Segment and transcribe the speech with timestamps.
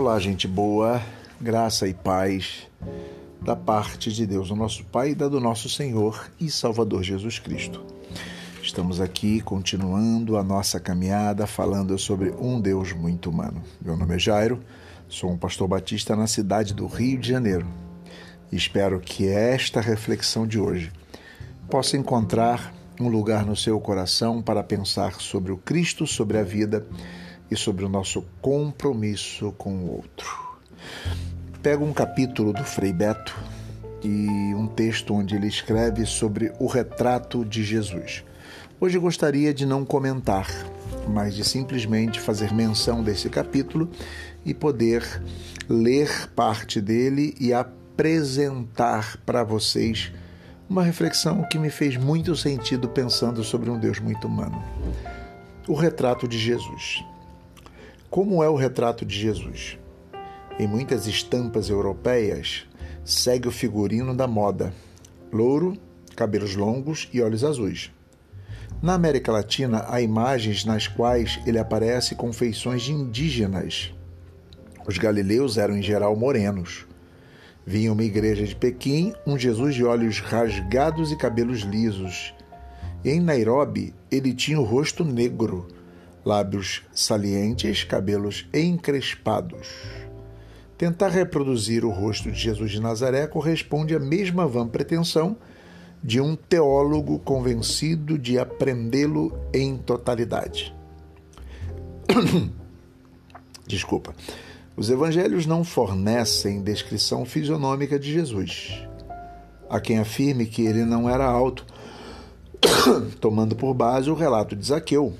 [0.00, 1.02] Olá, gente boa,
[1.38, 2.66] graça e paz
[3.42, 7.38] da parte de Deus, o nosso Pai, e da do nosso Senhor e Salvador Jesus
[7.38, 7.84] Cristo.
[8.62, 13.62] Estamos aqui continuando a nossa caminhada falando sobre um Deus muito humano.
[13.78, 14.64] Meu nome é Jairo,
[15.06, 17.66] sou um pastor batista na cidade do Rio de Janeiro.
[18.50, 20.90] Espero que esta reflexão de hoje
[21.68, 26.86] possa encontrar um lugar no seu coração para pensar sobre o Cristo, sobre a vida
[27.50, 30.50] e sobre o nosso compromisso com o outro.
[31.62, 33.36] Pego um capítulo do Frei Beto
[34.02, 38.24] e um texto onde ele escreve sobre o retrato de Jesus.
[38.80, 40.46] Hoje gostaria de não comentar,
[41.06, 43.90] mas de simplesmente fazer menção desse capítulo
[44.44, 45.04] e poder
[45.68, 50.10] ler parte dele e apresentar para vocês
[50.66, 54.62] uma reflexão que me fez muito sentido pensando sobre um Deus muito humano.
[55.68, 57.04] O retrato de Jesus.
[58.10, 59.78] Como é o retrato de Jesus?
[60.58, 62.66] Em muitas estampas europeias,
[63.04, 64.74] segue o figurino da moda:
[65.32, 65.74] louro,
[66.16, 67.92] cabelos longos e olhos azuis.
[68.82, 73.94] Na América Latina, há imagens nas quais ele aparece com feições de indígenas.
[74.84, 76.88] Os galileus eram em geral morenos.
[77.64, 82.34] Vinha uma igreja de Pequim, um Jesus de olhos rasgados e cabelos lisos.
[83.04, 85.68] Em Nairobi, ele tinha o rosto negro
[86.24, 89.68] lábios salientes, cabelos encrespados.
[90.76, 95.36] Tentar reproduzir o rosto de Jesus de Nazaré corresponde à mesma vã pretensão
[96.02, 100.74] de um teólogo convencido de aprendê-lo em totalidade.
[103.66, 104.14] Desculpa.
[104.76, 108.82] Os evangelhos não fornecem descrição fisionômica de Jesus.
[109.68, 111.66] Há quem afirme que ele não era alto,
[113.20, 115.12] tomando por base o relato de Zaqueu,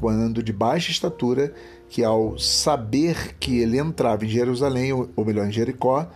[0.00, 1.52] quando de baixa estatura,
[1.88, 6.06] que ao saber que ele entrava em Jerusalém, ou melhor, em Jericó,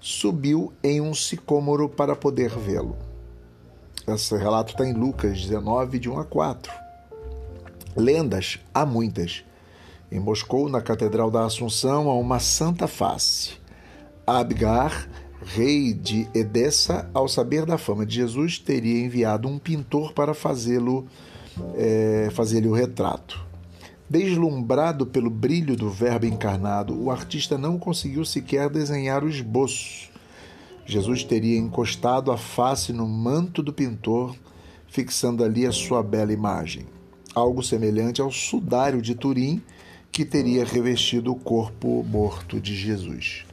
[0.00, 2.96] subiu em um sicômoro para poder vê-lo.
[4.06, 6.72] Esse relato está em Lucas 19, de 1 a 4.
[7.94, 9.44] Lendas há muitas.
[10.10, 13.58] Em Moscou, na Catedral da Assunção, há uma santa face.
[14.26, 15.08] Abgar,
[15.42, 21.06] rei de Edessa, ao saber da fama de Jesus, teria enviado um pintor para fazê-lo
[21.74, 23.46] é, fazer-lhe o retrato.
[24.08, 30.08] Deslumbrado pelo brilho do Verbo encarnado, o artista não conseguiu sequer desenhar o esboço.
[30.86, 34.34] Jesus teria encostado a face no manto do pintor,
[34.86, 36.86] fixando ali a sua bela imagem,
[37.34, 39.60] algo semelhante ao sudário de Turim
[40.10, 43.44] que teria revestido o corpo morto de Jesus.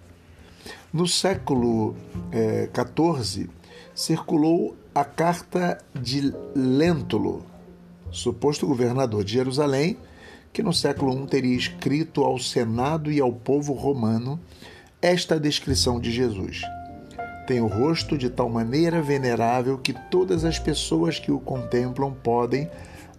[0.91, 1.95] No século
[2.31, 3.47] XIV, é,
[3.93, 7.43] circulou a carta de Lentulus,
[8.15, 9.97] suposto governador de Jerusalém,
[10.51, 14.39] que no século I teria escrito ao Senado e ao povo romano
[15.01, 16.61] esta descrição de Jesus.
[17.45, 22.69] Tem o rosto de tal maneira venerável que todas as pessoas que o contemplam podem,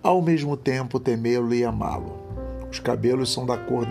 [0.02, 2.18] ao mesmo tempo, temê-lo e amá-lo.
[2.70, 3.86] Os cabelos são da cor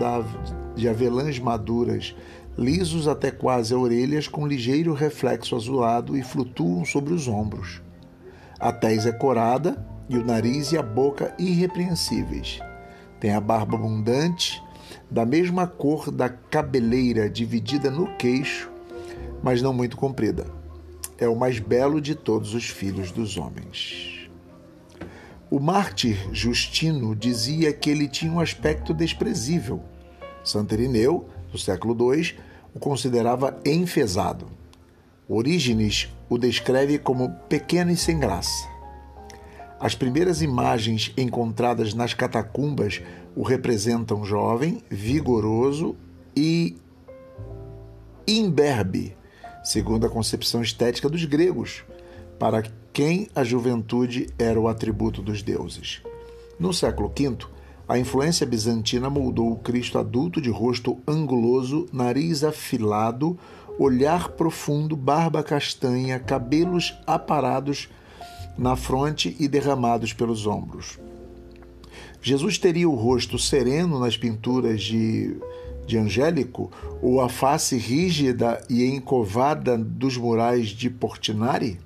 [0.74, 2.14] de avelãs maduras,
[2.58, 7.80] lisos até quase a orelhas, com ligeiro reflexo azulado e flutuam sobre os ombros.
[8.58, 12.60] A tez é corada e o nariz e a boca irrepreensíveis.
[13.18, 14.62] Tem a barba abundante,
[15.10, 18.70] da mesma cor da cabeleira, dividida no queixo,
[19.42, 20.46] mas não muito comprida.
[21.18, 24.28] É o mais belo de todos os filhos dos homens.
[25.48, 29.80] O mártir Justino dizia que ele tinha um aspecto desprezível.
[30.44, 32.36] Santo Irineu, do século II,
[32.74, 34.48] o considerava enfesado.
[35.28, 38.75] Orígenes o descreve como pequeno e sem graça.
[39.78, 43.02] As primeiras imagens encontradas nas catacumbas
[43.34, 45.94] o representam jovem, vigoroso
[46.34, 46.76] e
[48.26, 49.16] imberbe,
[49.62, 51.84] segundo a concepção estética dos gregos,
[52.38, 56.02] para quem a juventude era o atributo dos deuses.
[56.58, 57.36] No século V,
[57.86, 63.38] a influência bizantina moldou o Cristo adulto de rosto anguloso, nariz afilado,
[63.78, 67.90] olhar profundo, barba castanha, cabelos aparados
[68.56, 70.98] na fronte e derramados pelos ombros.
[72.22, 75.36] Jesus teria o rosto sereno nas pinturas de,
[75.86, 76.70] de Angélico
[77.00, 81.78] ou a face rígida e encovada dos murais de Portinari?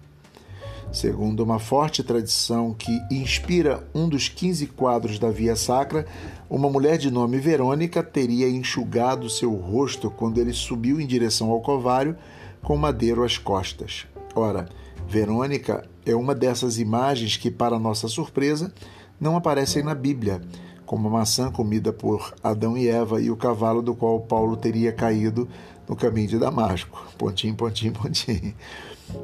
[0.92, 6.04] Segundo uma forte tradição que inspira um dos 15 quadros da Via Sacra,
[6.48, 11.60] uma mulher de nome Verônica teria enxugado seu rosto quando ele subiu em direção ao
[11.60, 12.16] Calvário
[12.62, 14.06] com madeiro às costas.
[14.34, 14.68] Ora,
[15.08, 18.72] Verônica é uma dessas imagens que, para nossa surpresa,
[19.20, 20.40] não aparecem na Bíblia,
[20.86, 24.92] como a maçã comida por Adão e Eva e o cavalo do qual Paulo teria
[24.92, 25.48] caído
[25.88, 27.06] no caminho de Damasco.
[27.18, 28.54] Pontinho, pontinho, pontinho.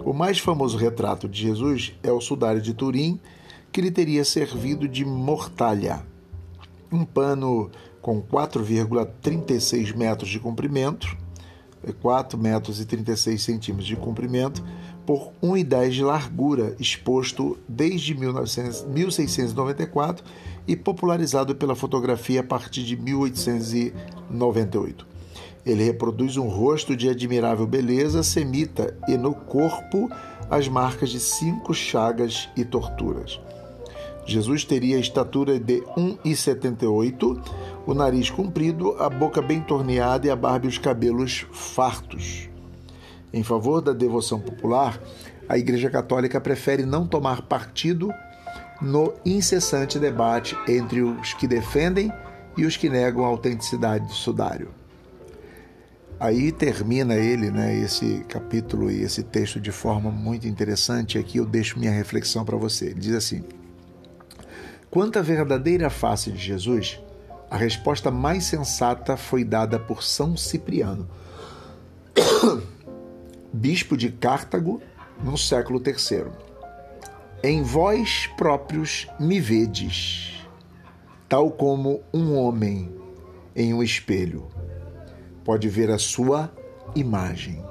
[0.04, 3.20] O mais famoso retrato de Jesus é o sudário de Turim,
[3.72, 6.04] que lhe teria servido de mortalha.
[6.90, 7.70] Um pano
[8.00, 11.16] com 4,36 metros de comprimento,
[12.00, 14.64] 4 metros e 36 centímetros de comprimento,
[15.06, 20.24] por 1,10 de largura, exposto desde 1900, 1694
[20.66, 25.06] e popularizado pela fotografia a partir de 1898.
[25.64, 30.10] Ele reproduz um rosto de admirável beleza semita e no corpo
[30.50, 33.40] as marcas de cinco chagas e torturas.
[34.26, 37.40] Jesus teria a estatura de 1,78,
[37.86, 42.48] o nariz comprido, a boca bem torneada e a barba e os cabelos fartos.
[43.36, 44.98] Em favor da devoção popular,
[45.46, 48.10] a Igreja Católica prefere não tomar partido
[48.80, 52.10] no incessante debate entre os que defendem
[52.56, 54.70] e os que negam a autenticidade do sudário.
[56.18, 61.18] Aí termina ele, né, esse capítulo e esse texto de forma muito interessante.
[61.18, 62.86] Aqui eu deixo minha reflexão para você.
[62.86, 63.44] Ele diz assim:
[64.90, 66.98] Quanto à verdadeira face de Jesus,
[67.50, 71.06] a resposta mais sensata foi dada por São Cipriano,
[73.56, 74.82] bispo de Cartago,
[75.24, 76.26] no século III.
[77.42, 80.46] Em vós próprios me vedes,
[81.26, 82.94] tal como um homem
[83.54, 84.46] em um espelho
[85.42, 86.52] pode ver a sua
[86.94, 87.64] imagem.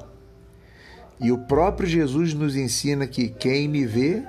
[1.19, 4.23] E o próprio Jesus nos ensina que quem me vê,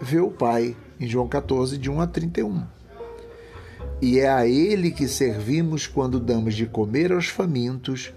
[0.00, 2.62] vê o Pai, em João 14, de 1 a 31.
[4.00, 8.12] E é a Ele que servimos quando damos de comer aos famintos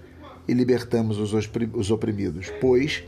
[0.48, 2.50] e libertamos os oprimidos.
[2.60, 3.02] Pois,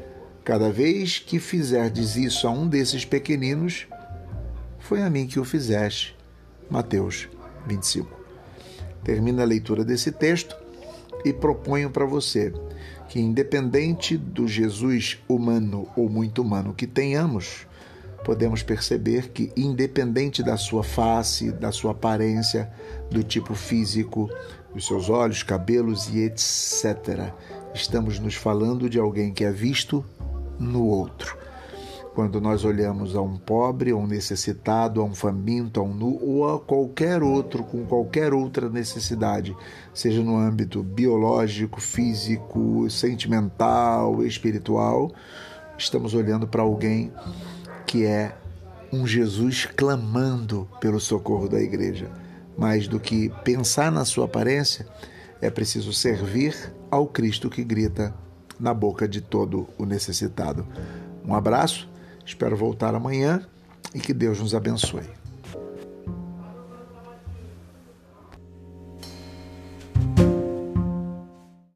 [0.44, 3.86] cada vez que fizerdes isso a um desses pequeninos,
[4.78, 6.16] foi a mim que o fizeste.
[6.70, 7.28] Mateus
[7.66, 8.08] 25.
[9.04, 10.56] Termina a leitura desse texto
[11.24, 12.52] e proponho para você
[13.08, 17.66] que, independente do Jesus humano ou muito humano que tenhamos,
[18.24, 22.70] podemos perceber que, independente da sua face, da sua aparência,
[23.10, 24.28] do tipo físico,
[24.74, 27.32] dos seus olhos, cabelos e etc.,
[27.74, 30.04] estamos nos falando de alguém que é visto
[30.58, 31.36] no outro.
[32.14, 36.18] Quando nós olhamos a um pobre, a um necessitado, a um faminto, a um nu
[36.20, 39.56] ou a qualquer outro com qualquer outra necessidade,
[39.94, 45.12] seja no âmbito biológico, físico, sentimental, espiritual,
[45.78, 47.12] estamos olhando para alguém
[47.88, 48.32] que é
[48.92, 52.08] um Jesus clamando pelo socorro da igreja.
[52.56, 54.86] Mais do que pensar na sua aparência,
[55.40, 58.14] é preciso servir ao Cristo que grita
[58.60, 60.64] na boca de todo o necessitado.
[61.24, 61.88] Um abraço
[62.28, 63.40] Espero voltar amanhã
[63.94, 65.17] e que Deus nos abençoe.